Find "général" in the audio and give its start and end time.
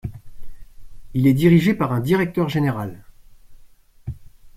2.49-3.03